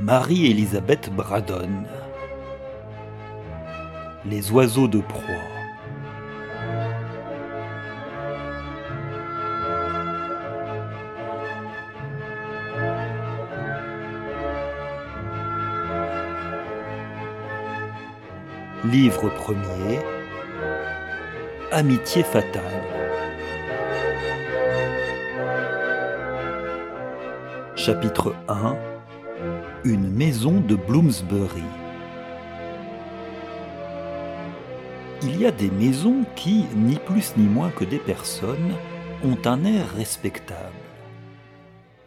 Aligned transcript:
Marie-Élisabeth 0.00 1.10
Braddon. 1.12 1.82
Les 4.24 4.52
oiseaux 4.52 4.86
de 4.86 5.00
proie. 5.00 5.24
Livre 18.84 19.28
premier 19.30 19.98
Amitié 21.72 22.22
fatale. 22.22 22.62
Chapitre 27.74 28.34
1 28.48 28.76
Une 29.84 30.10
maison 30.10 30.60
de 30.60 30.74
Bloomsbury. 30.74 31.62
Il 35.22 35.40
y 35.40 35.46
a 35.46 35.52
des 35.52 35.70
maisons 35.70 36.24
qui, 36.34 36.64
ni 36.74 36.96
plus 36.96 37.36
ni 37.36 37.46
moins 37.46 37.70
que 37.70 37.84
des 37.84 37.98
personnes, 37.98 38.74
ont 39.22 39.38
un 39.44 39.64
air 39.64 39.94
respectable. 39.94 40.74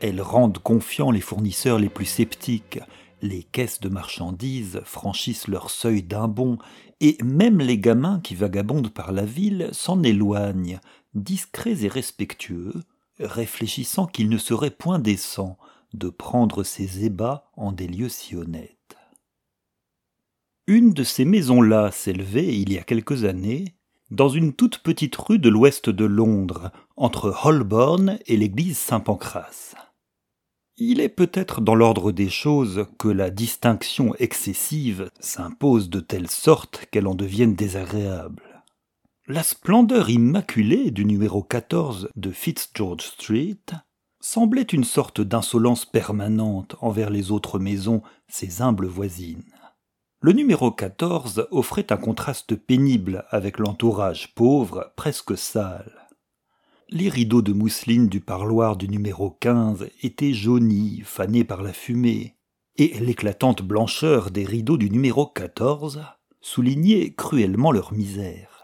Elles 0.02 0.22
rendent 0.22 0.58
confiants 0.58 1.12
les 1.12 1.22
fournisseurs 1.22 1.80
les 1.80 1.88
plus 1.88 2.05
sceptiques, 2.05 2.80
les 3.22 3.44
caisses 3.44 3.80
de 3.80 3.88
marchandises 3.88 4.82
franchissent 4.84 5.48
leur 5.48 5.70
seuil 5.70 6.04
d'un 6.04 6.27
bond, 6.27 6.58
et 7.00 7.18
même 7.24 7.60
les 7.60 7.77
gamins 7.77 8.20
qui 8.22 8.36
vagabondent 8.36 8.91
par 8.94 9.13
la 9.13 9.24
ville 9.24 9.70
s'en 9.72 10.04
éloignent, 10.04 10.82
discrets 11.13 11.86
et 11.86 11.88
respectueux, 11.88 12.74
réfléchissant 13.20 14.05
qu'il 14.05 14.27
ne 14.27 14.38
serait 14.38 14.72
point 14.72 15.00
décent 15.00 15.58
de 15.94 16.09
prendre 16.09 16.63
ses 16.63 17.05
ébats 17.05 17.50
en 17.55 17.72
des 17.72 17.88
lieux 17.88 18.09
si 18.09 18.36
honnêtes. 18.36 18.98
Une 20.68 20.93
de 20.93 21.04
ces 21.04 21.26
maisons-là 21.26 21.91
s'élevait, 21.91 22.55
il 22.57 22.71
y 22.71 22.77
a 22.77 22.84
quelques 22.84 23.26
années, 23.26 23.76
dans 24.10 24.29
une 24.29 24.54
toute 24.54 24.79
petite 24.79 25.16
rue 25.16 25.40
de 25.40 25.49
l'ouest 25.49 25.90
de 25.90 26.05
Londres, 26.05 26.71
entre 26.98 27.34
Holborn 27.43 28.20
et 28.26 28.38
l'église 28.38 28.77
Saint-Pancras. 28.77 29.74
Il 30.77 30.99
est 30.99 31.10
peut-être 31.10 31.62
dans 31.62 31.76
l'ordre 31.76 32.12
des 32.12 32.29
choses 32.29 32.85
que 32.98 33.07
la 33.07 33.29
distinction 33.29 34.16
excessive 34.16 35.12
s'impose 35.20 35.90
de 35.90 35.99
telle 35.99 36.29
sorte 36.29 36.85
qu'elle 36.91 37.07
en 37.07 37.16
devienne 37.16 37.55
désagréable. 37.55 38.63
La 39.27 39.44
splendeur 39.44 40.10
immaculée 40.10 40.91
du 40.91 41.05
numéro 41.05 41.44
14 41.44 42.10
de 42.16 42.32
Fitzgeorge 42.32 43.04
Street 43.04 43.60
semblait 44.22 44.62
une 44.62 44.84
sorte 44.84 45.20
d'insolence 45.20 45.84
permanente 45.84 46.76
envers 46.80 47.10
les 47.10 47.32
autres 47.32 47.60
maisons, 47.60 48.02
ses 48.28 48.62
humbles 48.62 48.88
voisines. 48.88 49.44
Le 50.22 50.32
numéro 50.34 50.72
14 50.72 51.48
offrait 51.50 51.91
un 51.91 51.98
contraste 51.98 52.55
pénible 52.55 53.26
avec 53.30 53.58
l'entourage 53.58 54.36
pauvre, 54.36 54.94
presque 54.96 55.36
sale. 55.36 56.08
Les 56.90 57.10
rideaux 57.10 57.41
de 57.41 57.54
mousseline 57.54 58.08
du 58.08 58.22
parloir 58.22 58.78
du 58.78 58.88
numéro 58.88 59.32
15 59.32 59.88
étaient 60.04 60.34
jaunis, 60.34 61.02
fanés 61.04 61.44
par 61.44 61.63
la 61.63 61.74
fumée, 61.74 62.38
et 62.78 63.00
l'éclatante 63.00 63.63
blancheur 63.63 64.30
des 64.30 64.46
rideaux 64.46 64.78
du 64.78 64.91
numéro 64.91 65.25
14 65.25 66.03
soulignait 66.40 67.13
cruellement 67.13 67.72
leur 67.72 67.91
misère. 67.91 68.63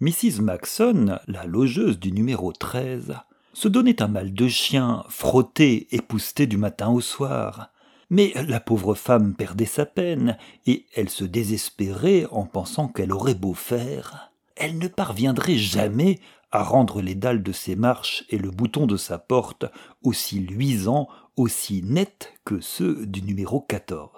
Mrs. 0.00 0.40
Maxon, 0.42 1.18
la 1.26 1.46
logeuse 1.46 1.98
du 2.00 2.12
numéro 2.12 2.52
13, 2.52 3.14
se 3.56 3.68
donnait 3.68 4.02
un 4.02 4.08
mal 4.08 4.34
de 4.34 4.48
chien, 4.48 5.02
frotté, 5.08 5.88
épousté 5.90 6.46
du 6.46 6.58
matin 6.58 6.90
au 6.90 7.00
soir. 7.00 7.70
Mais 8.10 8.34
la 8.46 8.60
pauvre 8.60 8.94
femme 8.94 9.34
perdait 9.34 9.64
sa 9.64 9.86
peine, 9.86 10.36
et 10.66 10.84
elle 10.94 11.08
se 11.08 11.24
désespérait 11.24 12.26
en 12.30 12.44
pensant 12.44 12.86
qu'elle 12.86 13.14
aurait 13.14 13.34
beau 13.34 13.54
faire, 13.54 14.30
elle 14.56 14.76
ne 14.76 14.88
parviendrait 14.88 15.56
jamais 15.56 16.20
à 16.52 16.62
rendre 16.62 17.00
les 17.00 17.14
dalles 17.14 17.42
de 17.42 17.52
ses 17.52 17.76
marches 17.76 18.26
et 18.28 18.36
le 18.36 18.50
bouton 18.50 18.86
de 18.86 18.98
sa 18.98 19.18
porte 19.18 19.64
aussi 20.02 20.38
luisants, 20.38 21.08
aussi 21.36 21.82
nets 21.82 22.34
que 22.44 22.60
ceux 22.60 23.06
du 23.06 23.22
numéro 23.22 23.62
14. 23.62 24.10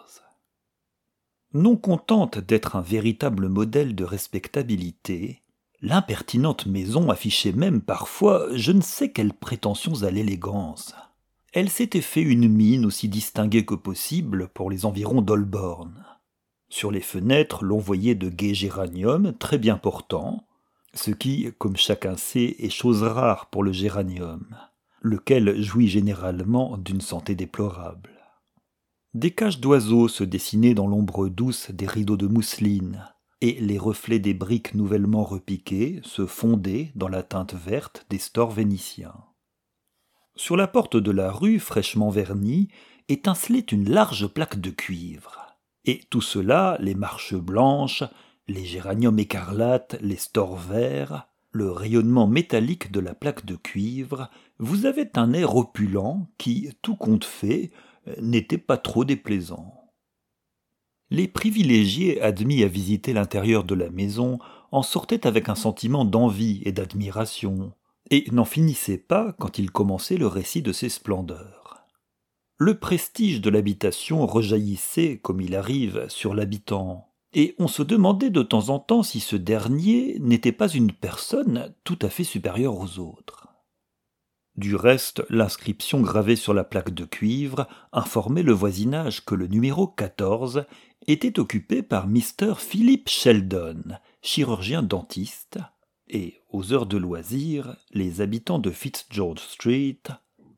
Non 1.54 1.76
contente 1.76 2.40
d'être 2.40 2.74
un 2.74 2.82
véritable 2.82 3.48
modèle 3.48 3.94
de 3.94 4.02
respectabilité, 4.02 5.42
L'impertinente 5.80 6.66
maison 6.66 7.08
affichait 7.08 7.52
même 7.52 7.80
parfois 7.80 8.48
je 8.54 8.72
ne 8.72 8.80
sais 8.80 9.12
quelles 9.12 9.32
prétentions 9.32 10.02
à 10.02 10.10
l'élégance. 10.10 10.94
Elle 11.52 11.70
s'était 11.70 12.00
fait 12.00 12.22
une 12.22 12.48
mine 12.48 12.84
aussi 12.84 13.08
distinguée 13.08 13.64
que 13.64 13.74
possible 13.74 14.48
pour 14.48 14.70
les 14.70 14.86
environs 14.86 15.22
d'Holborn. 15.22 16.04
Sur 16.68 16.90
les 16.90 17.00
fenêtres, 17.00 17.64
l'on 17.64 17.78
voyait 17.78 18.16
de 18.16 18.28
gais 18.28 18.54
géraniums 18.54 19.32
très 19.38 19.56
bien 19.56 19.76
portants, 19.76 20.44
ce 20.94 21.12
qui, 21.12 21.48
comme 21.58 21.76
chacun 21.76 22.16
sait, 22.16 22.56
est 22.58 22.70
chose 22.70 23.02
rare 23.02 23.46
pour 23.46 23.62
le 23.62 23.72
géranium, 23.72 24.46
lequel 25.00 25.62
jouit 25.62 25.88
généralement 25.88 26.76
d'une 26.76 27.00
santé 27.00 27.34
déplorable. 27.34 28.10
Des 29.14 29.30
cages 29.30 29.60
d'oiseaux 29.60 30.08
se 30.08 30.24
dessinaient 30.24 30.74
dans 30.74 30.86
l'ombre 30.86 31.28
douce 31.28 31.70
des 31.70 31.86
rideaux 31.86 32.16
de 32.16 32.26
mousseline, 32.26 33.04
et 33.40 33.60
les 33.60 33.78
reflets 33.78 34.18
des 34.18 34.34
briques 34.34 34.74
nouvellement 34.74 35.24
repiquées 35.24 36.00
se 36.02 36.26
fondaient 36.26 36.92
dans 36.94 37.08
la 37.08 37.22
teinte 37.22 37.54
verte 37.54 38.06
des 38.10 38.18
stores 38.18 38.50
vénitiens. 38.50 39.14
Sur 40.34 40.56
la 40.56 40.68
porte 40.68 40.96
de 40.96 41.10
la 41.10 41.32
rue, 41.32 41.58
fraîchement 41.58 42.10
vernie, 42.10 42.68
étincelait 43.08 43.60
une 43.60 43.88
large 43.88 44.26
plaque 44.26 44.60
de 44.60 44.70
cuivre. 44.70 45.56
Et 45.84 46.02
tout 46.10 46.20
cela, 46.20 46.76
les 46.80 46.94
marches 46.94 47.34
blanches, 47.34 48.04
les 48.46 48.64
géraniums 48.64 49.18
écarlates, 49.18 49.96
les 50.00 50.16
stores 50.16 50.56
verts, 50.56 51.28
le 51.50 51.70
rayonnement 51.70 52.26
métallique 52.26 52.92
de 52.92 53.00
la 53.00 53.14
plaque 53.14 53.44
de 53.44 53.56
cuivre, 53.56 54.30
vous 54.58 54.86
avait 54.86 55.16
un 55.18 55.32
air 55.32 55.56
opulent 55.56 56.28
qui, 56.38 56.70
tout 56.82 56.96
compte 56.96 57.24
fait, 57.24 57.72
n'était 58.20 58.58
pas 58.58 58.76
trop 58.76 59.04
déplaisant. 59.04 59.77
Les 61.10 61.26
privilégiés 61.26 62.20
admis 62.20 62.62
à 62.62 62.68
visiter 62.68 63.12
l'intérieur 63.12 63.64
de 63.64 63.74
la 63.74 63.90
maison 63.90 64.38
en 64.72 64.82
sortaient 64.82 65.26
avec 65.26 65.48
un 65.48 65.54
sentiment 65.54 66.04
d'envie 66.04 66.60
et 66.64 66.72
d'admiration, 66.72 67.72
et 68.10 68.24
n'en 68.30 68.44
finissaient 68.44 68.98
pas 68.98 69.32
quand 69.38 69.58
ils 69.58 69.70
commençaient 69.70 70.18
le 70.18 70.26
récit 70.26 70.60
de 70.60 70.72
ses 70.72 70.90
splendeurs. 70.90 71.86
Le 72.58 72.78
prestige 72.78 73.40
de 73.40 73.50
l'habitation 73.50 74.26
rejaillissait, 74.26 75.18
comme 75.22 75.40
il 75.40 75.54
arrive, 75.54 76.06
sur 76.08 76.34
l'habitant, 76.34 77.08
et 77.32 77.54
on 77.58 77.68
se 77.68 77.82
demandait 77.82 78.30
de 78.30 78.42
temps 78.42 78.68
en 78.68 78.78
temps 78.78 79.02
si 79.02 79.20
ce 79.20 79.36
dernier 79.36 80.18
n'était 80.18 80.52
pas 80.52 80.68
une 80.68 80.92
personne 80.92 81.74
tout 81.84 81.98
à 82.02 82.08
fait 82.08 82.24
supérieure 82.24 82.78
aux 82.78 82.98
autres. 82.98 83.47
Du 84.58 84.74
reste, 84.74 85.22
l'inscription 85.30 86.00
gravée 86.00 86.34
sur 86.34 86.52
la 86.52 86.64
plaque 86.64 86.90
de 86.92 87.04
cuivre 87.04 87.68
informait 87.92 88.42
le 88.42 88.52
voisinage 88.52 89.24
que 89.24 89.36
le 89.36 89.46
numéro 89.46 89.86
14 89.86 90.64
était 91.06 91.38
occupé 91.38 91.84
par 91.84 92.08
Mr. 92.08 92.54
Philip 92.58 93.08
Sheldon, 93.08 93.84
chirurgien 94.20 94.82
dentiste, 94.82 95.60
et 96.08 96.40
aux 96.48 96.72
heures 96.72 96.86
de 96.86 96.96
loisir, 96.96 97.76
les 97.92 98.20
habitants 98.20 98.58
de 98.58 98.72
Fitzgeorge 98.72 99.38
Street 99.38 100.02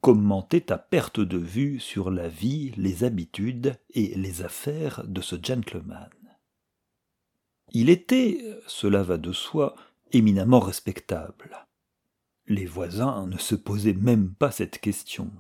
commentaient 0.01 0.73
à 0.73 0.79
perte 0.79 1.21
de 1.21 1.37
vue 1.37 1.79
sur 1.79 2.11
la 2.11 2.29
vie, 2.29 2.73
les 2.79 3.05
habitudes 3.05 3.77
et 3.91 4.15
les 4.17 4.41
affaires 4.41 5.05
de 5.05 5.21
ce 5.21 5.37
gentleman. 5.37 6.09
Il 7.73 7.91
était, 7.91 8.43
cela 8.67 9.03
va 9.03 9.19
de 9.19 9.33
soi, 9.33 9.75
éminemment 10.13 10.61
respectable. 10.61 11.67
Les 12.51 12.67
voisins 12.67 13.29
ne 13.29 13.39
se 13.39 13.55
posaient 13.55 13.95
même 13.95 14.35
pas 14.35 14.51
cette 14.51 14.81
question. 14.81 15.31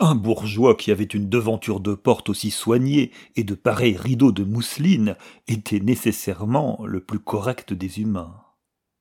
Un 0.00 0.16
bourgeois 0.16 0.74
qui 0.74 0.90
avait 0.90 1.04
une 1.04 1.28
devanture 1.28 1.78
de 1.78 1.94
porte 1.94 2.30
aussi 2.30 2.50
soignée 2.50 3.12
et 3.36 3.44
de 3.44 3.54
pareils 3.54 3.96
rideaux 3.96 4.32
de 4.32 4.42
mousseline 4.42 5.14
était 5.46 5.78
nécessairement 5.78 6.84
le 6.84 6.98
plus 6.98 7.20
correct 7.20 7.72
des 7.72 8.00
humains. 8.00 8.34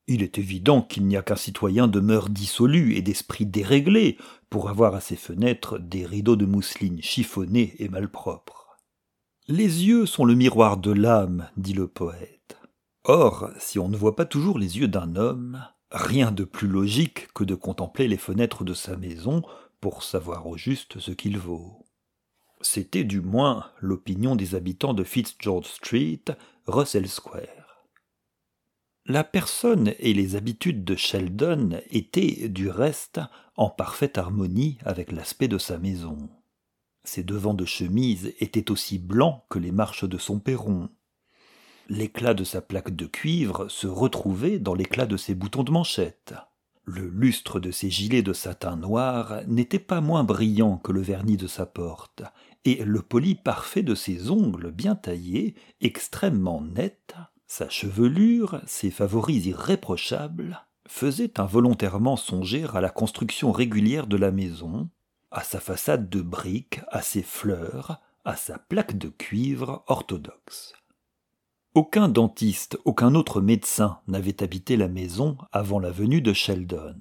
Il 0.06 0.22
est 0.22 0.38
évident 0.38 0.84
qu'il 0.84 1.08
n'y 1.08 1.18
a 1.18 1.24
qu'un 1.24 1.36
citoyen 1.36 1.88
de 1.88 2.00
mœurs 2.00 2.30
dissolues 2.30 2.96
et 2.96 3.02
d'esprit 3.02 3.48
déréglé 3.48 4.20
pour 4.52 4.70
avoir 4.70 4.94
à 4.94 5.02
ses 5.02 5.16
fenêtres 5.16 5.80
des 5.80 6.06
rideaux 6.06 6.36
de 6.36 6.46
mousseline 6.46 7.02
chiffonnés 7.02 7.74
et 7.80 7.90
malpropres. 7.90 8.78
Les 9.48 9.88
yeux 9.88 10.06
sont 10.06 10.26
le 10.26 10.36
miroir 10.36 10.78
de 10.78 10.92
l'âme, 10.92 11.50
dit 11.58 11.74
le 11.74 11.88
poète. 11.88 12.60
Or, 13.04 13.50
si 13.58 13.80
on 13.80 13.90
ne 13.90 13.98
voit 13.98 14.16
pas 14.16 14.26
toujours 14.26 14.60
les 14.60 14.78
yeux 14.78 14.88
d'un 14.88 15.16
homme, 15.16 15.60
Rien 15.92 16.32
de 16.32 16.46
plus 16.46 16.70
logique 16.70 17.28
que 17.34 17.44
de 17.44 17.56
contempler 17.56 18.08
les 18.08 18.18
fenêtres 18.18 18.64
de 18.64 18.74
sa 18.74 18.96
maison 18.96 19.44
pour 19.82 20.04
savoir 20.04 20.48
au 20.48 20.56
juste 20.56 21.00
ce 21.00 21.12
qu'il 21.12 21.38
vaut. 21.38 21.86
C'était 22.62 23.04
du 23.04 23.20
moins 23.20 23.72
l'opinion 23.80 24.36
des 24.36 24.56
habitants 24.56 24.94
de 24.94 25.04
Fitzgeorge 25.04 25.66
Street, 25.66 26.24
Russell 26.66 27.10
Square. 27.10 27.88
La 29.06 29.24
personne 29.24 29.94
et 30.00 30.14
les 30.14 30.36
habitudes 30.36 30.86
de 30.86 30.96
Sheldon 30.96 31.82
étaient, 31.90 32.48
du 32.48 32.70
reste, 32.70 33.20
en 33.58 33.70
parfaite 33.70 34.18
harmonie 34.18 34.78
avec 34.86 35.12
l'aspect 35.12 35.48
de 35.48 35.58
sa 35.58 35.78
maison. 35.78 36.30
Ses 37.04 37.24
devants 37.24 37.56
de 37.56 37.66
chemise 37.66 38.34
étaient 38.40 38.72
aussi 38.72 39.00
blancs 39.00 39.44
que 39.50 39.60
les 39.60 39.72
marches 39.72 40.06
de 40.06 40.20
son 40.20 40.40
perron. 40.40 40.90
L'éclat 41.94 42.34
de 42.34 42.46
sa 42.46 42.62
plaque 42.62 42.96
de 42.96 43.06
cuivre 43.06 43.68
se 43.68 43.86
retrouvait 43.86 44.60
dans 44.60 44.74
l'éclat 44.74 45.06
de 45.06 45.18
ses 45.18 45.36
boutons 45.36 45.66
de 45.66 45.72
manchette. 45.72 46.34
Le 46.86 47.06
lustre 47.10 47.60
de 47.60 47.70
ses 47.70 47.90
gilets 47.90 48.22
de 48.22 48.32
satin 48.32 48.78
noir 48.78 49.42
n'était 49.46 49.78
pas 49.78 50.00
moins 50.00 50.24
brillant 50.24 50.78
que 50.78 50.94
le 50.94 51.02
vernis 51.02 51.36
de 51.36 51.48
sa 51.48 51.66
porte, 51.66 52.24
et 52.64 52.86
le 52.86 53.02
poli 53.02 53.36
parfait 53.36 53.84
de 53.84 53.94
ses 53.94 54.32
ongles 54.32 54.72
bien 54.72 54.96
taillés, 54.96 55.54
extrêmement 55.82 56.62
nets, 56.62 57.14
sa 57.46 57.68
chevelure, 57.68 58.62
ses 58.66 58.90
favoris 58.90 59.46
irréprochables, 59.46 60.66
faisaient 60.88 61.42
involontairement 61.42 62.16
songer 62.16 62.68
à 62.74 62.80
la 62.80 62.90
construction 62.90 63.52
régulière 63.52 64.08
de 64.08 64.16
la 64.16 64.32
maison, 64.32 64.90
à 65.30 65.44
sa 65.44 65.60
façade 65.60 66.10
de 66.10 66.22
briques, 66.22 66.80
à 66.88 67.02
ses 67.02 67.22
fleurs, 67.22 68.00
à 68.24 68.38
sa 68.38 68.60
plaque 68.60 68.98
de 68.98 69.10
cuivre 69.10 69.84
orthodoxe. 69.88 70.74
Aucun 71.74 72.10
dentiste, 72.10 72.78
aucun 72.84 73.16
autre 73.16 73.40
médecin 73.40 74.00
n'avait 74.10 74.44
habité 74.44 74.76
la 74.76 74.90
maison 74.90 75.38
avant 75.54 75.80
la 75.80 75.90
venue 75.90 76.22
de 76.22 76.34
Sheldon. 76.34 76.98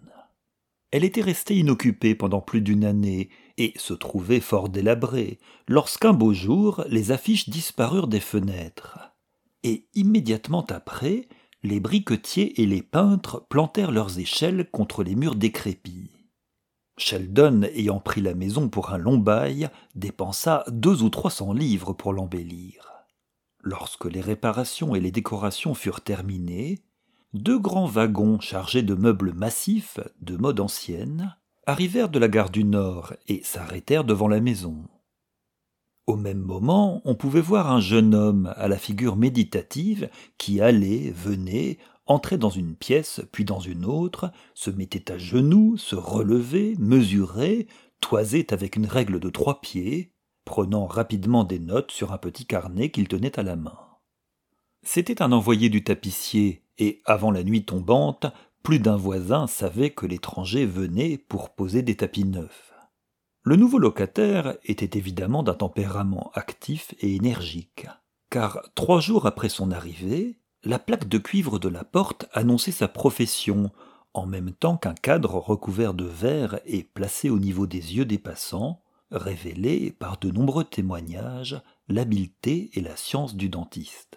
Elle 0.93 1.03
était 1.03 1.23
restée 1.23 1.57
inoccupée 1.57 2.15
pendant 2.15 2.41
plus 2.41 2.61
d'une 2.61 2.85
année 2.85 3.31
et 3.59 3.73
se 3.75 3.95
trouvait 3.95 4.39
fort 4.39 4.69
délabrée, 4.69 5.41
lorsqu'un 5.67 6.13
beau 6.13 6.33
jour 6.33 6.85
les 6.89 7.11
affiches 7.11 7.49
disparurent 7.49 8.07
des 8.07 8.21
fenêtres. 8.21 9.01
Et 9.65 9.89
immédiatement 9.95 10.65
après, 10.71 11.27
les 11.65 11.81
briquetiers 11.81 12.63
et 12.63 12.67
les 12.67 12.83
peintres 12.83 13.45
plantèrent 13.49 13.91
leurs 13.91 14.21
échelles 14.21 14.71
contre 14.71 15.03
les 15.03 15.17
murs 15.17 15.35
décrépits. 15.35 16.29
Sheldon, 16.97 17.63
ayant 17.75 17.99
pris 17.99 18.21
la 18.21 18.35
maison 18.35 18.69
pour 18.69 18.93
un 18.93 18.99
long 18.99 19.19
bail, 19.19 19.69
dépensa 19.97 20.63
deux 20.69 21.03
ou 21.03 21.11
trois 21.11 21.33
cents 21.33 21.53
livres 21.53 21.93
pour 21.93 22.13
l'embellir. 22.13 23.00
Lorsque 23.63 24.07
les 24.07 24.21
réparations 24.21 24.95
et 24.95 25.01
les 25.01 25.11
décorations 25.11 25.75
furent 25.75 26.01
terminées, 26.01 26.79
deux 27.35 27.59
grands 27.59 27.87
wagons 27.87 28.41
chargés 28.41 28.83
de 28.83 28.95
meubles 28.95 29.35
massifs 29.35 30.01
de 30.21 30.37
mode 30.37 30.61
ancienne 30.61 31.37
arrivèrent 31.67 32.09
de 32.09 32.19
la 32.19 32.29
gare 32.29 32.51
du 32.51 32.65
Nord 32.65 33.13
et 33.29 33.43
s'arrêtèrent 33.45 34.05
devant 34.05 34.29
la 34.29 34.41
maison. 34.41 34.89
Au 36.07 36.17
même 36.17 36.41
moment, 36.41 37.03
on 37.05 37.15
pouvait 37.15 37.41
voir 37.41 37.71
un 37.71 37.81
jeune 37.81 38.15
homme 38.15 38.53
à 38.57 38.67
la 38.67 38.79
figure 38.79 39.15
méditative 39.15 40.11
qui 40.39 40.61
allait, 40.61 41.13
venait, 41.13 41.79
entrait 42.07 42.39
dans 42.39 42.51
une 42.51 42.75
pièce, 42.75 43.21
puis 43.31 43.45
dans 43.45 43.61
une 43.61 43.85
autre, 43.85 44.33
se 44.55 44.71
mettait 44.71 45.13
à 45.13 45.19
genoux, 45.19 45.77
se 45.77 45.95
relevait, 45.95 46.75
mesurait, 46.79 47.69
toisait 48.01 48.53
avec 48.53 48.75
une 48.75 48.87
règle 48.87 49.21
de 49.21 49.31
trois 49.31 49.61
pieds, 49.61 50.13
prenant 50.51 50.87
rapidement 50.87 51.45
des 51.45 51.61
notes 51.61 51.93
sur 51.93 52.13
un 52.13 52.19
petit 52.19 52.45
carnet 52.45 52.91
qu'il 52.91 53.07
tenait 53.07 53.39
à 53.39 53.45
la 53.45 53.55
main. 53.55 53.79
C'était 54.83 55.23
un 55.23 55.31
envoyé 55.31 55.69
du 55.69 55.85
tapissier, 55.85 56.65
et 56.77 57.01
avant 57.05 57.31
la 57.31 57.45
nuit 57.45 57.65
tombante, 57.65 58.27
plus 58.65 58.81
d'un 58.81 58.97
voisin 58.97 59.47
savait 59.47 59.91
que 59.91 60.07
l'étranger 60.07 60.67
venait 60.67 61.19
pour 61.19 61.51
poser 61.51 61.83
des 61.83 61.95
tapis 61.95 62.25
neufs. 62.25 62.75
Le 63.45 63.55
nouveau 63.55 63.79
locataire 63.79 64.57
était 64.65 64.99
évidemment 64.99 65.45
d'un 65.45 65.55
tempérament 65.55 66.33
actif 66.35 66.97
et 66.99 67.15
énergique, 67.15 67.87
car 68.29 68.61
trois 68.75 68.99
jours 68.99 69.27
après 69.27 69.51
son 69.51 69.71
arrivée, 69.71 70.41
la 70.65 70.81
plaque 70.81 71.07
de 71.07 71.19
cuivre 71.19 71.61
de 71.61 71.69
la 71.69 71.85
porte 71.85 72.27
annonçait 72.33 72.73
sa 72.73 72.89
profession, 72.89 73.71
en 74.15 74.27
même 74.27 74.51
temps 74.51 74.77
qu'un 74.77 74.95
cadre 74.95 75.37
recouvert 75.37 75.95
de 75.95 76.07
verre 76.07 76.59
et 76.67 76.83
placé 76.83 77.31
au 77.31 77.39
niveau 77.39 77.69
des 77.69 77.95
yeux 77.95 78.05
des 78.05 78.19
passants, 78.19 78.83
révélait 79.11 79.91
par 79.91 80.19
de 80.19 80.31
nombreux 80.31 80.65
témoignages 80.65 81.61
l'habileté 81.89 82.71
et 82.75 82.81
la 82.81 82.97
science 82.97 83.35
du 83.35 83.49
dentiste. 83.49 84.17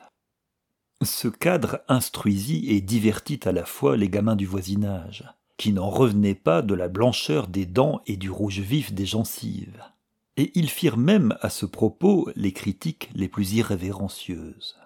Ce 1.04 1.28
cadre 1.28 1.82
instruisit 1.88 2.70
et 2.70 2.82
divertit 2.82 3.40
à 3.44 3.52
la 3.52 3.66
fois 3.66 3.98
les 3.98 4.10
gamins 4.10 4.36
du 4.36 4.46
voisinage, 4.46 5.26
qui 5.58 5.74
n'en 5.74 5.90
revenaient 5.90 6.36
pas 6.36 6.62
de 6.62 6.74
la 6.74 6.88
blancheur 6.88 7.48
des 7.48 7.66
dents 7.66 8.02
et 8.06 8.18
du 8.18 8.30
rouge 8.30 8.60
vif 8.60 8.94
des 8.94 9.06
gencives, 9.06 9.84
et 10.38 10.52
ils 10.56 10.70
firent 10.70 10.98
même 10.98 11.38
à 11.42 11.50
ce 11.50 11.66
propos 11.66 12.30
les 12.36 12.54
critiques 12.54 13.10
les 13.16 13.28
plus 13.28 13.54
irrévérencieuses. 13.54 14.78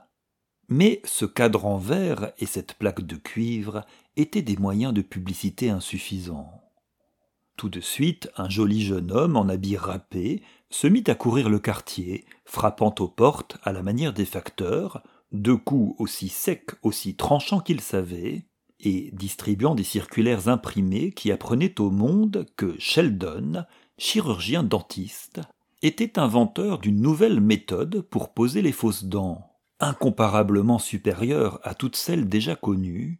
Mais 0.69 1.01
ce 1.05 1.25
cadre 1.25 1.65
en 1.65 1.77
verre 1.77 2.31
et 2.39 2.45
cette 2.45 2.73
plaque 2.73 3.01
de 3.01 3.15
cuivre 3.15 3.85
étaient 4.17 4.41
des 4.41 4.57
moyens 4.57 4.93
de 4.93 5.01
publicité 5.01 5.69
insuffisants. 5.69 6.66
Tout 7.57 7.69
de 7.69 7.79
suite, 7.79 8.29
un 8.37 8.49
joli 8.49 8.85
jeune 8.85 9.11
homme 9.11 9.35
en 9.35 9.49
habit 9.49 9.77
râpé 9.77 10.43
se 10.69 10.85
mit 10.85 11.03
à 11.07 11.15
courir 11.15 11.49
le 11.49 11.57
quartier, 11.57 12.25
frappant 12.45 12.93
aux 12.99 13.07
portes 13.07 13.57
à 13.63 13.71
la 13.71 13.81
manière 13.81 14.13
des 14.13 14.25
facteurs, 14.25 15.01
deux 15.31 15.57
coups 15.57 15.99
aussi 15.99 16.29
secs, 16.29 16.75
aussi 16.83 17.15
tranchants 17.15 17.59
qu'il 17.59 17.81
savait, 17.81 18.45
et 18.79 19.09
distribuant 19.11 19.73
des 19.73 19.83
circulaires 19.83 20.49
imprimés 20.49 21.11
qui 21.11 21.31
apprenaient 21.31 21.81
au 21.81 21.89
monde 21.89 22.45
que 22.57 22.75
Sheldon, 22.77 23.65
chirurgien 23.97 24.61
dentiste, 24.61 25.41
était 25.81 26.19
inventeur 26.19 26.77
d'une 26.77 27.01
nouvelle 27.01 27.41
méthode 27.41 28.01
pour 28.01 28.35
poser 28.35 28.61
les 28.61 28.71
fausses 28.71 29.05
dents, 29.05 29.51
incomparablement 29.79 30.77
supérieure 30.77 31.59
à 31.63 31.73
toutes 31.73 31.95
celles 31.95 32.29
déjà 32.29 32.55
connues, 32.55 33.19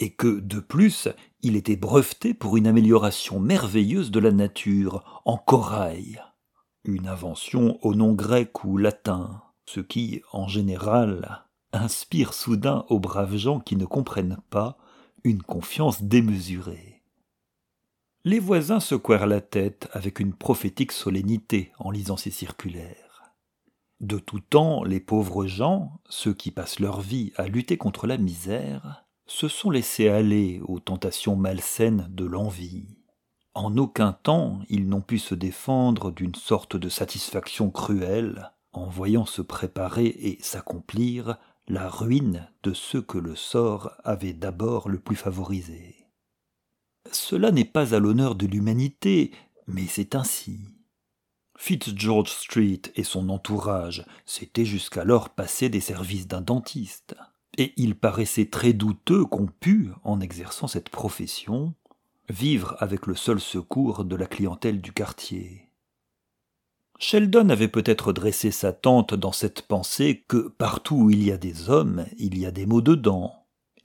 et 0.00 0.10
que, 0.10 0.40
de 0.40 0.60
plus, 0.60 1.08
il 1.42 1.56
était 1.56 1.76
breveté 1.76 2.34
pour 2.34 2.56
une 2.56 2.66
amélioration 2.66 3.40
merveilleuse 3.40 4.10
de 4.10 4.20
la 4.20 4.32
nature, 4.32 5.22
en 5.24 5.36
corail. 5.36 6.22
Une 6.84 7.08
invention 7.08 7.78
au 7.82 7.94
nom 7.94 8.12
grec 8.12 8.64
ou 8.64 8.76
latin, 8.76 9.42
ce 9.66 9.80
qui, 9.80 10.22
en 10.32 10.48
général, 10.48 11.44
inspire 11.72 12.32
soudain 12.32 12.84
aux 12.88 13.00
braves 13.00 13.36
gens 13.36 13.60
qui 13.60 13.76
ne 13.76 13.84
comprennent 13.84 14.38
pas 14.50 14.78
une 15.24 15.42
confiance 15.42 16.02
démesurée. 16.02 17.02
Les 18.24 18.38
voisins 18.38 18.80
secouèrent 18.80 19.26
la 19.26 19.40
tête 19.40 19.88
avec 19.92 20.20
une 20.20 20.34
prophétique 20.34 20.92
solennité 20.92 21.72
en 21.78 21.90
lisant 21.90 22.16
ces 22.16 22.30
circulaires. 22.30 23.34
De 24.00 24.18
tout 24.18 24.40
temps, 24.40 24.84
les 24.84 25.00
pauvres 25.00 25.46
gens, 25.46 26.00
ceux 26.08 26.34
qui 26.34 26.50
passent 26.50 26.78
leur 26.78 27.00
vie 27.00 27.32
à 27.36 27.48
lutter 27.48 27.76
contre 27.76 28.06
la 28.06 28.16
misère, 28.16 29.07
se 29.28 29.46
sont 29.46 29.70
laissés 29.70 30.08
aller 30.08 30.60
aux 30.66 30.80
tentations 30.80 31.36
malsaines 31.36 32.08
de 32.10 32.24
l'envie. 32.24 32.86
En 33.54 33.76
aucun 33.76 34.12
temps 34.12 34.60
ils 34.68 34.88
n'ont 34.88 35.02
pu 35.02 35.18
se 35.18 35.34
défendre 35.34 36.10
d'une 36.10 36.34
sorte 36.34 36.76
de 36.76 36.88
satisfaction 36.88 37.70
cruelle 37.70 38.50
en 38.72 38.86
voyant 38.86 39.26
se 39.26 39.42
préparer 39.42 40.06
et 40.06 40.38
s'accomplir 40.42 41.36
la 41.68 41.88
ruine 41.88 42.48
de 42.62 42.72
ceux 42.72 43.02
que 43.02 43.18
le 43.18 43.36
sort 43.36 43.92
avait 44.02 44.32
d'abord 44.32 44.88
le 44.88 44.98
plus 44.98 45.16
favorisés. 45.16 45.96
Cela 47.12 47.50
n'est 47.50 47.64
pas 47.64 47.94
à 47.94 47.98
l'honneur 47.98 48.34
de 48.34 48.46
l'humanité, 48.46 49.32
mais 49.66 49.86
c'est 49.86 50.14
ainsi. 50.14 50.60
Fitzgeorge 51.56 52.30
Street 52.30 52.82
et 52.94 53.02
son 53.02 53.28
entourage 53.28 54.06
s'étaient 54.24 54.64
jusqu'alors 54.64 55.30
passés 55.30 55.68
des 55.68 55.80
services 55.80 56.28
d'un 56.28 56.40
dentiste 56.40 57.16
et 57.58 57.74
il 57.76 57.96
paraissait 57.96 58.46
très 58.46 58.72
douteux 58.72 59.24
qu'on 59.24 59.46
pût, 59.46 59.90
en 60.04 60.20
exerçant 60.20 60.68
cette 60.68 60.88
profession, 60.88 61.74
vivre 62.30 62.76
avec 62.78 63.06
le 63.06 63.16
seul 63.16 63.40
secours 63.40 64.04
de 64.04 64.16
la 64.16 64.26
clientèle 64.26 64.80
du 64.80 64.92
quartier. 64.92 65.68
Sheldon 67.00 67.48
avait 67.48 67.68
peut-être 67.68 68.12
dressé 68.12 68.52
sa 68.52 68.72
tente 68.72 69.14
dans 69.14 69.32
cette 69.32 69.62
pensée 69.62 70.24
que 70.28 70.48
partout 70.48 70.96
où 70.96 71.10
il 71.10 71.22
y 71.22 71.32
a 71.32 71.36
des 71.36 71.68
hommes, 71.68 72.06
il 72.16 72.38
y 72.38 72.46
a 72.46 72.52
des 72.52 72.64
maux 72.64 72.80
dedans, 72.80 73.34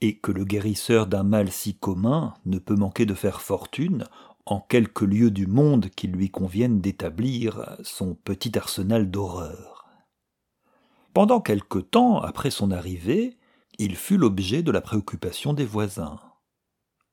et 0.00 0.18
que 0.18 0.32
le 0.32 0.44
guérisseur 0.44 1.06
d'un 1.06 1.22
mal 1.24 1.50
si 1.50 1.74
commun 1.74 2.34
ne 2.46 2.58
peut 2.58 2.76
manquer 2.76 3.06
de 3.06 3.14
faire 3.14 3.40
fortune 3.40 4.04
en 4.46 4.60
quelque 4.60 5.04
lieu 5.04 5.30
du 5.30 5.46
monde 5.46 5.88
qu'il 5.88 6.12
lui 6.12 6.30
convienne 6.30 6.80
d'établir 6.80 7.76
son 7.82 8.14
petit 8.14 8.56
arsenal 8.56 9.10
d'horreur. 9.10 9.86
Pendant 11.12 11.40
quelque 11.40 11.78
temps 11.78 12.20
après 12.20 12.50
son 12.50 12.70
arrivée, 12.70 13.36
il 13.78 13.96
fut 13.96 14.16
l'objet 14.16 14.62
de 14.62 14.70
la 14.70 14.80
préoccupation 14.80 15.52
des 15.52 15.64
voisins. 15.64 16.20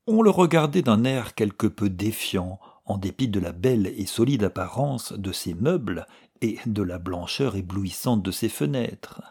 On 0.08 0.22
le 0.22 0.30
regardait 0.30 0.82
d'un 0.82 1.04
air 1.04 1.36
quelque 1.36 1.68
peu 1.68 1.90
défiant, 1.90 2.60
en 2.86 2.98
dépit 2.98 3.28
de 3.28 3.40
la 3.40 3.52
belle 3.52 3.88
et 3.88 4.06
solide 4.06 4.44
apparence 4.44 5.14
de 5.14 5.32
ses 5.32 5.54
meubles 5.54 6.06
et 6.42 6.58
de 6.66 6.82
la 6.82 6.98
blancheur 6.98 7.56
éblouissante 7.56 8.24
de 8.24 8.32
ses 8.32 8.50
fenêtres. 8.50 9.22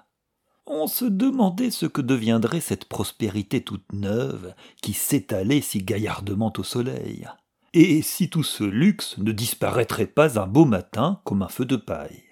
On 0.66 0.86
se 0.86 1.04
demandait 1.04 1.72
ce 1.72 1.86
que 1.86 2.00
deviendrait 2.00 2.60
cette 2.60 2.84
prospérité 2.84 3.62
toute 3.62 3.92
neuve 3.92 4.54
qui 4.80 4.92
s'étalait 4.92 5.60
si 5.60 5.82
gaillardement 5.82 6.52
au 6.56 6.62
soleil, 6.62 7.26
et 7.72 8.02
si 8.02 8.30
tout 8.30 8.44
ce 8.44 8.62
luxe 8.62 9.18
ne 9.18 9.32
disparaîtrait 9.32 10.06
pas 10.06 10.38
un 10.38 10.46
beau 10.46 10.64
matin 10.64 11.20
comme 11.24 11.42
un 11.42 11.48
feu 11.48 11.64
de 11.64 11.76
paille 11.76 12.29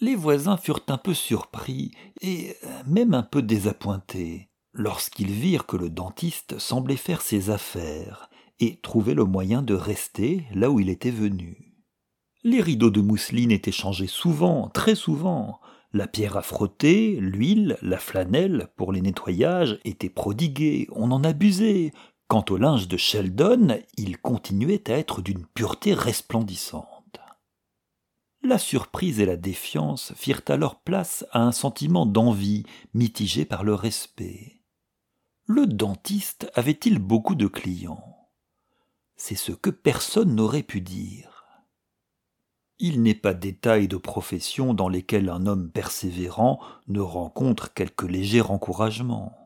les 0.00 0.14
voisins 0.14 0.56
furent 0.56 0.84
un 0.88 0.98
peu 0.98 1.14
surpris 1.14 1.90
et 2.20 2.56
même 2.86 3.14
un 3.14 3.22
peu 3.22 3.42
désappointés 3.42 4.48
lorsqu'ils 4.72 5.30
virent 5.30 5.66
que 5.66 5.76
le 5.76 5.90
dentiste 5.90 6.58
semblait 6.58 6.96
faire 6.96 7.20
ses 7.20 7.50
affaires 7.50 8.30
et 8.60 8.80
trouver 8.80 9.14
le 9.14 9.24
moyen 9.24 9.62
de 9.62 9.74
rester 9.74 10.44
là 10.54 10.70
où 10.70 10.80
il 10.80 10.88
était 10.88 11.10
venu. 11.10 11.74
Les 12.44 12.60
rideaux 12.60 12.90
de 12.90 13.00
mousseline 13.00 13.50
étaient 13.50 13.72
changés 13.72 14.06
souvent, 14.06 14.68
très 14.68 14.94
souvent. 14.94 15.60
La 15.92 16.06
pierre 16.06 16.36
à 16.36 16.42
frotter, 16.42 17.16
l'huile, 17.20 17.76
la 17.82 17.98
flanelle 17.98 18.68
pour 18.76 18.92
les 18.92 19.00
nettoyages 19.00 19.80
étaient 19.84 20.10
prodigués, 20.10 20.86
on 20.92 21.10
en 21.10 21.24
abusait. 21.24 21.92
Quant 22.28 22.44
au 22.50 22.56
linge 22.56 22.88
de 22.88 22.96
Sheldon, 22.96 23.78
il 23.96 24.18
continuait 24.18 24.90
à 24.90 24.98
être 24.98 25.22
d'une 25.22 25.46
pureté 25.46 25.94
resplendissante. 25.94 26.97
La 28.42 28.58
surprise 28.58 29.20
et 29.20 29.26
la 29.26 29.36
défiance 29.36 30.12
firent 30.14 30.42
alors 30.48 30.80
place 30.80 31.26
à 31.32 31.42
un 31.42 31.52
sentiment 31.52 32.06
d'envie 32.06 32.64
mitigé 32.94 33.44
par 33.44 33.64
le 33.64 33.74
respect. 33.74 34.60
Le 35.46 35.66
dentiste 35.66 36.50
avait-il 36.54 36.98
beaucoup 36.98 37.34
de 37.34 37.46
clients? 37.46 38.28
C'est 39.16 39.34
ce 39.34 39.52
que 39.52 39.70
personne 39.70 40.36
n'aurait 40.36 40.62
pu 40.62 40.80
dire. 40.80 41.46
Il 42.78 43.02
n'est 43.02 43.14
pas 43.14 43.34
d'état 43.34 43.84
de 43.84 43.96
profession 43.96 44.72
dans 44.72 44.88
lesquels 44.88 45.30
un 45.30 45.46
homme 45.46 45.70
persévérant 45.70 46.60
ne 46.86 47.00
rencontre 47.00 47.74
quelque 47.74 48.06
léger 48.06 48.40
encouragement. 48.40 49.36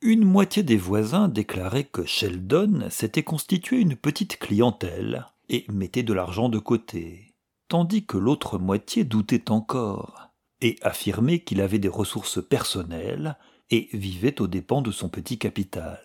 Une 0.00 0.24
moitié 0.24 0.64
des 0.64 0.76
voisins 0.76 1.28
déclaraient 1.28 1.84
que 1.84 2.04
Sheldon 2.04 2.88
s'était 2.90 3.22
constitué 3.22 3.78
une 3.78 3.94
petite 3.94 4.38
clientèle 4.38 5.26
et 5.48 5.64
mettait 5.68 6.02
de 6.02 6.12
l'argent 6.12 6.48
de 6.48 6.58
côté, 6.58 7.29
tandis 7.70 8.04
que 8.04 8.18
l'autre 8.18 8.58
moitié 8.58 9.04
doutait 9.04 9.48
encore 9.52 10.32
et 10.60 10.76
affirmait 10.82 11.44
qu'il 11.44 11.60
avait 11.60 11.78
des 11.78 11.88
ressources 11.88 12.44
personnelles 12.44 13.38
et 13.70 13.88
vivait 13.92 14.40
aux 14.40 14.48
dépens 14.48 14.82
de 14.82 14.90
son 14.90 15.08
petit 15.08 15.38
capital. 15.38 16.00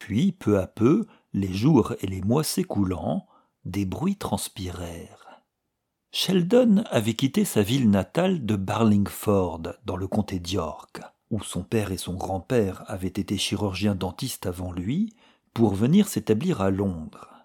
Puis, 0.00 0.32
peu 0.32 0.58
à 0.58 0.66
peu, 0.66 1.06
les 1.32 1.52
jours 1.52 1.94
et 2.00 2.08
les 2.08 2.20
mois 2.20 2.42
s'écoulant, 2.42 3.28
des 3.64 3.84
bruits 3.84 4.16
transpirèrent. 4.16 5.44
Sheldon 6.10 6.82
avait 6.90 7.14
quitté 7.14 7.44
sa 7.44 7.62
ville 7.62 7.88
natale 7.88 8.44
de 8.44 8.56
Barlingford, 8.56 9.74
dans 9.84 9.96
le 9.96 10.08
comté 10.08 10.40
d'York, 10.40 11.00
où 11.30 11.44
son 11.44 11.62
père 11.62 11.92
et 11.92 11.98
son 11.98 12.14
grand-père 12.14 12.82
avaient 12.88 13.06
été 13.06 13.38
chirurgiens 13.38 13.94
dentistes 13.94 14.46
avant 14.46 14.72
lui, 14.72 15.14
pour 15.54 15.76
venir 15.76 16.08
s'établir 16.08 16.60
à 16.60 16.70
Londres. 16.70 17.37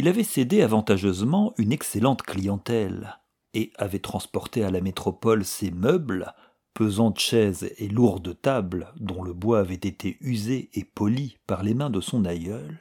Il 0.00 0.08
avait 0.08 0.24
cédé 0.24 0.62
avantageusement 0.62 1.52
une 1.58 1.72
excellente 1.72 2.22
clientèle, 2.22 3.18
et 3.52 3.70
avait 3.76 3.98
transporté 3.98 4.64
à 4.64 4.70
la 4.70 4.80
métropole 4.80 5.44
ses 5.44 5.70
meubles, 5.70 6.32
pesantes 6.72 7.18
chaises 7.18 7.70
et 7.76 7.86
lourdes 7.86 8.40
tables 8.40 8.94
dont 8.96 9.22
le 9.22 9.34
bois 9.34 9.60
avait 9.60 9.74
été 9.74 10.16
usé 10.22 10.70
et 10.72 10.84
poli 10.84 11.36
par 11.46 11.62
les 11.62 11.74
mains 11.74 11.90
de 11.90 12.00
son 12.00 12.24
aïeul, 12.24 12.80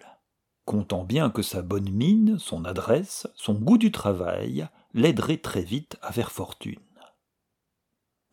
comptant 0.63 1.03
bien 1.03 1.29
que 1.29 1.41
sa 1.41 1.61
bonne 1.61 1.89
mine, 1.89 2.39
son 2.39 2.63
adresse, 2.63 3.27
son 3.35 3.55
goût 3.55 3.77
du 3.77 3.91
travail 3.91 4.69
l'aideraient 4.93 5.39
très 5.39 5.63
vite 5.63 5.97
à 6.01 6.13
faire 6.13 6.31
fortune. 6.31 6.79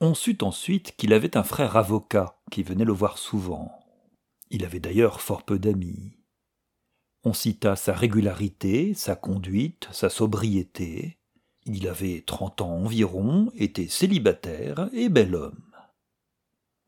On 0.00 0.14
sut 0.14 0.45
ensuite 0.45 0.95
qu'il 0.95 1.12
avait 1.12 1.37
un 1.37 1.43
frère 1.43 1.76
avocat 1.76 2.38
qui 2.52 2.62
venait 2.62 2.85
le 2.85 2.93
voir 2.93 3.19
souvent. 3.19 3.73
Il 4.52 4.64
avait 4.64 4.78
d'ailleurs 4.78 5.21
fort 5.21 5.43
peu 5.43 5.59
d'amis. 5.59 6.16
On 7.26 7.33
cita 7.33 7.75
sa 7.75 7.92
régularité, 7.92 8.95
sa 8.95 9.16
conduite, 9.16 9.88
sa 9.90 10.09
sobriété. 10.09 11.18
Il 11.64 11.88
avait 11.88 12.23
trente 12.25 12.61
ans 12.61 12.76
environ, 12.76 13.50
était 13.56 13.88
célibataire 13.88 14.88
et 14.92 15.09
bel 15.09 15.35
homme. 15.35 15.73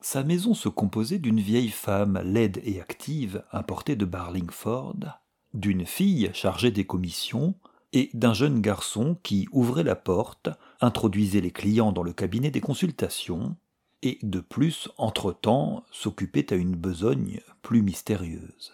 Sa 0.01 0.23
maison 0.23 0.55
se 0.55 0.69
composait 0.69 1.19
d'une 1.19 1.41
vieille 1.41 1.71
femme 1.71 2.21
laide 2.23 2.61
et 2.63 2.81
active 2.81 3.43
importée 3.51 3.97
de 3.97 4.05
Barlingford, 4.05 5.19
d'une 5.55 5.85
fille 5.85 6.31
chargée 6.35 6.71
des 6.71 6.87
commissions 6.87 7.57
et 7.93 8.09
d'un 8.15 8.33
jeune 8.33 8.61
garçon 8.61 9.17
qui 9.25 9.49
ouvrait 9.51 9.83
la 9.83 9.97
porte, 9.97 10.51
introduisait 10.81 11.41
les 11.41 11.51
clients 11.51 11.91
dans 11.91 12.05
le 12.05 12.13
cabinet 12.13 12.53
des 12.53 12.61
consultations, 12.61 13.57
et 14.03 14.21
de 14.23 14.39
plus, 14.39 14.89
entre-temps, 14.99 15.83
s'occupait 15.91 16.53
à 16.53 16.57
une 16.57 16.77
besogne 16.77 17.41
plus 17.61 17.83
mystérieuse. 17.83 18.73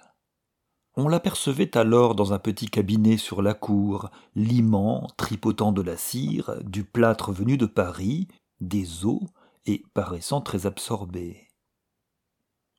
On 0.96 1.08
l'apercevait 1.08 1.76
alors 1.76 2.14
dans 2.14 2.32
un 2.32 2.38
petit 2.38 2.66
cabinet 2.66 3.16
sur 3.16 3.42
la 3.42 3.54
cour, 3.54 4.10
limant, 4.36 5.08
tripotant 5.16 5.72
de 5.72 5.82
la 5.82 5.96
cire, 5.96 6.54
du 6.62 6.84
plâtre 6.84 7.32
venu 7.32 7.56
de 7.56 7.66
Paris, 7.66 8.28
des 8.60 9.04
os, 9.04 9.22
et 9.66 9.82
paraissant 9.94 10.40
très 10.40 10.66
absorbé. 10.66 11.48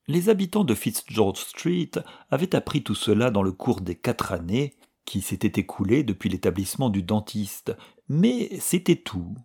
Les 0.07 0.29
habitants 0.29 0.63
de 0.63 0.75
Fitzgeorge 0.75 1.39
Street 1.39 1.91
avaient 2.29 2.55
appris 2.55 2.83
tout 2.83 2.95
cela 2.95 3.31
dans 3.31 3.41
le 3.41 3.51
cours 3.51 3.81
des 3.81 3.95
quatre 3.95 4.31
années 4.31 4.75
qui 5.03 5.21
s'étaient 5.21 5.59
écoulées 5.59 6.03
depuis 6.03 6.29
l'établissement 6.29 6.89
du 6.89 7.03
dentiste, 7.03 7.75
mais 8.07 8.59
c'était 8.59 8.95
tout. 8.95 9.35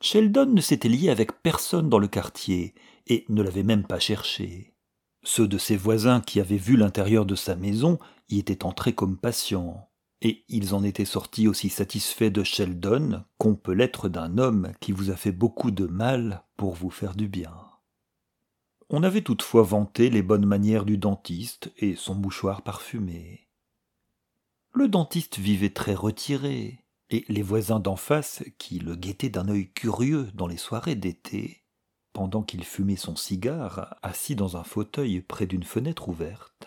Sheldon 0.00 0.46
ne 0.46 0.60
s'était 0.60 0.88
lié 0.88 1.08
avec 1.08 1.40
personne 1.42 1.88
dans 1.88 2.00
le 2.00 2.08
quartier 2.08 2.74
et 3.06 3.24
ne 3.28 3.42
l'avait 3.42 3.62
même 3.62 3.86
pas 3.86 4.00
cherché. 4.00 4.71
Ceux 5.24 5.46
de 5.46 5.58
ses 5.58 5.76
voisins 5.76 6.20
qui 6.20 6.40
avaient 6.40 6.56
vu 6.56 6.76
l'intérieur 6.76 7.24
de 7.26 7.36
sa 7.36 7.54
maison 7.54 7.98
y 8.28 8.38
étaient 8.38 8.64
entrés 8.64 8.92
comme 8.92 9.16
patients, 9.16 9.88
et 10.20 10.44
ils 10.48 10.74
en 10.74 10.82
étaient 10.82 11.04
sortis 11.04 11.46
aussi 11.46 11.68
satisfaits 11.68 12.30
de 12.30 12.42
Sheldon 12.42 13.24
qu'on 13.38 13.54
peut 13.54 13.72
l'être 13.72 14.08
d'un 14.08 14.38
homme 14.38 14.72
qui 14.80 14.92
vous 14.92 15.10
a 15.10 15.16
fait 15.16 15.32
beaucoup 15.32 15.70
de 15.70 15.86
mal 15.86 16.44
pour 16.56 16.74
vous 16.74 16.90
faire 16.90 17.14
du 17.14 17.28
bien. 17.28 17.54
On 18.88 19.02
avait 19.04 19.22
toutefois 19.22 19.62
vanté 19.62 20.10
les 20.10 20.22
bonnes 20.22 20.44
manières 20.44 20.84
du 20.84 20.98
dentiste 20.98 21.72
et 21.78 21.96
son 21.96 22.14
mouchoir 22.14 22.62
parfumé. 22.62 23.48
Le 24.74 24.88
dentiste 24.88 25.38
vivait 25.38 25.70
très 25.70 25.94
retiré, 25.94 26.84
et 27.10 27.24
les 27.28 27.42
voisins 27.42 27.80
d'en 27.80 27.96
face, 27.96 28.42
qui 28.58 28.78
le 28.78 28.96
guettaient 28.96 29.28
d'un 29.28 29.48
œil 29.48 29.70
curieux 29.70 30.30
dans 30.34 30.46
les 30.46 30.56
soirées 30.56 30.94
d'été, 30.94 31.61
pendant 32.12 32.42
qu'il 32.42 32.64
fumait 32.64 32.96
son 32.96 33.16
cigare, 33.16 33.96
assis 34.02 34.34
dans 34.36 34.56
un 34.56 34.64
fauteuil 34.64 35.20
près 35.20 35.46
d'une 35.46 35.64
fenêtre 35.64 36.08
ouverte, 36.08 36.66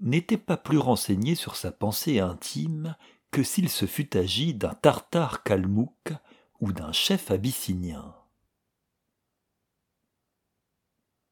n'étaient 0.00 0.36
pas 0.36 0.56
plus 0.56 0.78
renseignés 0.78 1.34
sur 1.34 1.56
sa 1.56 1.72
pensée 1.72 2.20
intime 2.20 2.96
que 3.30 3.42
s'il 3.42 3.68
se 3.68 3.86
fût 3.86 4.16
agi 4.16 4.54
d'un 4.54 4.74
tartare 4.74 5.42
kalmouk 5.42 6.12
ou 6.60 6.72
d'un 6.72 6.92
chef 6.92 7.30
abyssinien. 7.30 8.14